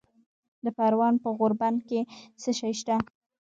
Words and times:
د 0.63 0.65
پروان 0.77 1.15
په 1.23 1.29
غوربند 1.37 1.79
کې 1.89 1.99
څه 2.41 2.51
شی 2.59 2.73
شته؟ 2.79 2.95